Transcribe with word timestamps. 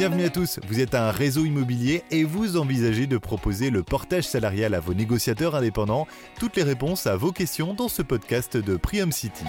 Bienvenue 0.00 0.24
à 0.24 0.30
tous, 0.30 0.58
vous 0.66 0.80
êtes 0.80 0.94
un 0.94 1.10
réseau 1.10 1.44
immobilier 1.44 2.04
et 2.10 2.24
vous 2.24 2.56
envisagez 2.56 3.06
de 3.06 3.18
proposer 3.18 3.68
le 3.68 3.82
portage 3.82 4.26
salarial 4.26 4.72
à 4.72 4.80
vos 4.80 4.94
négociateurs 4.94 5.54
indépendants. 5.54 6.06
Toutes 6.38 6.56
les 6.56 6.62
réponses 6.62 7.06
à 7.06 7.18
vos 7.18 7.32
questions 7.32 7.74
dans 7.74 7.88
ce 7.88 8.00
podcast 8.00 8.56
de 8.56 8.78
Prium 8.78 9.12
City. 9.12 9.44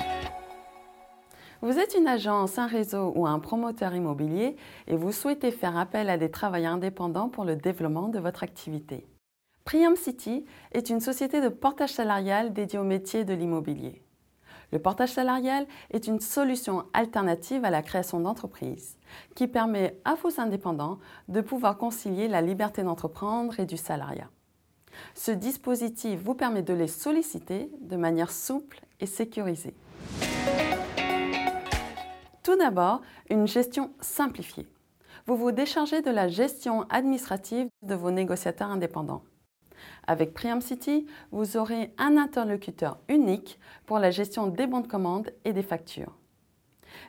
Vous 1.61 1.79
êtes 1.79 1.95
une 1.97 2.05
agence, 2.05 2.59
un 2.59 2.67
réseau 2.67 3.13
ou 3.15 3.25
un 3.27 3.39
promoteur 3.39 3.96
immobilier 3.96 4.58
et 4.90 4.97
vous 4.97 5.13
souhaitez 5.13 5.51
faire 5.51 5.78
appel 5.78 6.10
à 6.10 6.17
des 6.17 6.29
travailleurs 6.29 6.74
indépendants 6.74 7.29
pour 7.29 7.46
le 7.46 7.56
développement 7.56 8.10
de 8.10 8.20
votre 8.20 8.44
activité. 8.44 9.08
Prium 9.63 9.96
City 9.96 10.44
est 10.74 10.90
une 10.90 10.99
société 10.99 11.40
de 11.40 11.47
portage 11.47 11.94
salarial 11.94 12.52
dédiée 12.52 12.79
au 12.79 12.83
métier 12.83 13.24
de 13.24 13.33
l'immobilier. 13.33 14.02
Le 14.72 14.79
portage 14.79 15.12
salarial 15.12 15.67
est 15.90 16.08
une 16.08 16.20
solution 16.20 16.85
alternative 16.94 17.66
à 17.66 17.70
la 17.70 17.81
création 17.81 18.20
d'entreprises 18.20 18.98
qui 19.36 19.48
permet 19.48 20.00
à 20.05 20.16
vos 20.16 20.40
indépendants 20.40 21.00
de 21.28 21.41
pouvoir 21.41 21.78
concilier 21.78 22.28
la 22.28 22.41
liberté 22.41 22.84
d'entreprendre 22.84 23.59
et 23.59 23.66
du 23.66 23.78
salariat. 23.78 24.30
Ce 25.16 25.31
dispositif 25.31 26.22
vous 26.22 26.36
permet 26.36 26.64
de 26.64 26.73
les 26.73 26.88
solliciter 26.88 27.70
de 27.81 27.95
manière 27.95 28.31
souple 28.31 28.81
et 29.00 29.05
sécurisée. 29.05 29.76
Tout 32.44 32.58
d'abord, 32.58 33.02
une 33.30 33.48
gestion 33.48 33.92
simplifiée. 34.00 34.67
Vous 35.28 35.36
vous 35.36 35.52
déchargez 35.52 36.02
de 36.02 36.09
la 36.09 36.28
gestion 36.28 36.86
administrative 36.90 37.67
de 37.84 37.95
vos 37.95 38.12
négociateurs 38.12 38.72
indépendants. 38.72 39.23
Avec 40.08 40.34
Priam 40.34 40.62
City, 40.62 41.05
vous 41.31 41.58
aurez 41.58 41.94
un 41.98 42.17
interlocuteur 42.17 42.99
unique 43.08 43.59
pour 43.85 43.99
la 43.99 44.12
gestion 44.12 44.48
des 44.48 44.67
bons 44.67 44.81
de 44.81 44.88
commande 44.88 45.31
et 45.45 45.53
des 45.53 45.63
factures. 45.63 46.17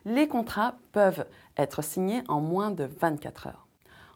Les 0.05 0.29
contrats 0.29 0.77
peuvent 0.93 1.27
être 1.57 1.83
signés 1.83 2.23
en 2.29 2.41
moins 2.41 2.71
de 2.71 2.85
24 2.85 3.49
heures. 3.49 3.67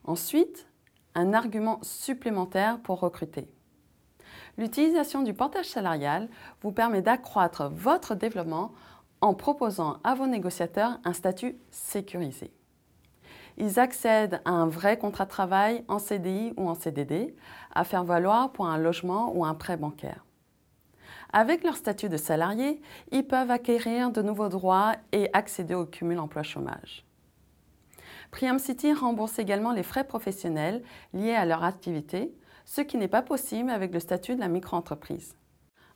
Ensuite, 0.05 0.69
un 1.15 1.33
argument 1.33 1.81
supplémentaire 1.83 2.81
pour 2.81 3.01
recruter. 3.01 3.49
L'utilisation 4.59 5.23
du 5.23 5.35
portage 5.35 5.67
salarial 5.67 6.29
vous 6.63 6.73
permet 6.73 7.03
d'accroître 7.03 7.69
votre 7.71 8.15
développement 8.15 8.73
en 9.21 9.35
proposant 9.35 9.99
à 10.05 10.15
vos 10.15 10.27
négociateurs 10.27 10.99
un 11.05 11.13
statut 11.13 11.57
sécurisé. 11.71 12.53
Ils 13.59 13.79
accèdent 13.79 14.41
à 14.45 14.51
un 14.51 14.67
vrai 14.67 14.99
contrat 14.99 15.25
de 15.25 15.31
travail 15.31 15.85
en 15.89 15.99
CDI 15.99 16.53
ou 16.57 16.69
en 16.69 16.75
CDD 16.75 17.35
à 17.75 17.85
faire 17.85 18.05
valoir 18.05 18.53
pour 18.53 18.67
un 18.67 18.79
logement 18.79 19.33
ou 19.35 19.45
un 19.45 19.55
prêt 19.55 19.77
bancaire. 19.77 20.25
Avec 21.33 21.65
leur 21.65 21.77
statut 21.77 22.09
de 22.09 22.17
salarié, 22.17 22.81
ils 23.11 23.27
peuvent 23.27 23.51
acquérir 23.51 24.11
de 24.11 24.23
nouveaux 24.23 24.49
droits 24.49 24.95
et 25.13 25.29
accéder 25.33 25.75
au 25.75 25.87
cumul 25.87 26.19
emploi-chômage. 26.19 27.05
Priam 28.31 28.59
City 28.59 28.93
rembourse 28.93 29.39
également 29.39 29.73
les 29.73 29.83
frais 29.83 30.05
professionnels 30.05 30.83
liés 31.13 31.35
à 31.35 31.47
leur 31.47 31.65
activité, 31.65 32.35
ce 32.65 32.81
qui 32.81 32.97
n'est 32.97 33.09
pas 33.09 33.23
possible 33.23 33.71
avec 33.71 33.93
le 33.93 34.01
statut 34.01 34.35
de 34.35 34.41
la 34.41 34.49
micro-entreprise. 34.49 35.37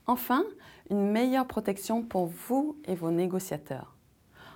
Enfin, 0.07 0.45
une 0.91 1.11
meilleure 1.11 1.47
protection 1.47 2.03
pour 2.03 2.27
vous 2.27 2.79
et 2.85 2.95
vos 2.95 3.11
négociateurs. 3.11 3.95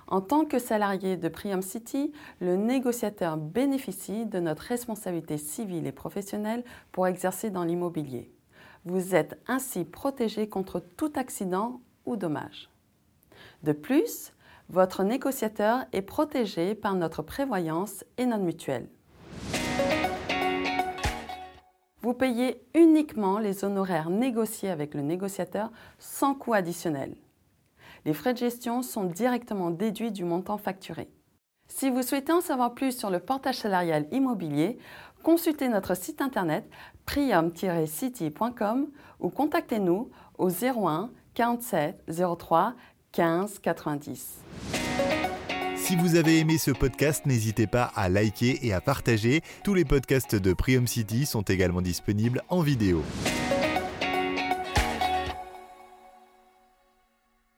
En 0.07 0.21
tant 0.21 0.45
que 0.45 0.59
salarié 0.59 1.17
de 1.17 1.27
Priam 1.29 1.63
City, 1.63 2.11
le 2.39 2.55
négociateur 2.55 3.37
bénéficie 3.37 4.25
de 4.25 4.39
notre 4.39 4.61
responsabilité 4.63 5.37
civile 5.37 5.87
et 5.87 5.91
professionnelle 5.91 6.63
pour 6.91 7.07
exercer 7.07 7.49
dans 7.49 7.63
l'immobilier. 7.63 8.31
Vous 8.85 9.15
êtes 9.15 9.39
ainsi 9.47 9.83
protégé 9.83 10.47
contre 10.47 10.79
tout 10.79 11.11
accident 11.15 11.81
ou 12.05 12.17
dommage. 12.17 12.69
De 13.63 13.71
plus, 13.71 14.31
votre 14.69 15.03
négociateur 15.03 15.85
est 15.91 16.03
protégé 16.03 16.75
par 16.75 16.93
notre 16.93 17.23
prévoyance 17.23 18.05
et 18.17 18.27
notre 18.27 18.43
mutuelle. 18.43 18.87
Vous 22.01 22.13
payez 22.13 22.61
uniquement 22.75 23.39
les 23.39 23.63
honoraires 23.63 24.11
négociés 24.11 24.69
avec 24.69 24.93
le 24.93 25.01
négociateur 25.01 25.71
sans 25.97 26.35
coût 26.35 26.53
additionnel. 26.53 27.15
Les 28.05 28.13
frais 28.13 28.33
de 28.33 28.39
gestion 28.39 28.81
sont 28.83 29.03
directement 29.03 29.71
déduits 29.71 30.11
du 30.11 30.23
montant 30.23 30.57
facturé. 30.57 31.09
Si 31.67 31.89
vous 31.89 32.03
souhaitez 32.03 32.31
en 32.31 32.41
savoir 32.41 32.75
plus 32.75 32.95
sur 32.97 33.09
le 33.09 33.19
portage 33.19 33.57
salarial 33.57 34.05
immobilier, 34.11 34.77
consultez 35.23 35.67
notre 35.67 35.95
site 35.95 36.21
internet 36.21 36.69
prium-city.com 37.05 38.87
ou 39.19 39.29
contactez-nous 39.29 40.11
au 40.37 40.49
01 40.49 41.09
47 41.33 42.03
03 42.37 42.75
15 43.11 43.59
90. 43.59 44.35
Si 45.75 45.95
vous 45.95 46.15
avez 46.15 46.39
aimé 46.39 46.57
ce 46.57 46.71
podcast, 46.71 47.25
n'hésitez 47.25 47.67
pas 47.67 47.91
à 47.95 48.09
liker 48.09 48.59
et 48.65 48.73
à 48.73 48.81
partager. 48.81 49.41
Tous 49.63 49.73
les 49.73 49.85
podcasts 49.85 50.35
de 50.35 50.53
Prium 50.53 50.87
City 50.87 51.25
sont 51.25 51.43
également 51.43 51.81
disponibles 51.81 52.41
en 52.49 52.61
vidéo. 52.61 53.03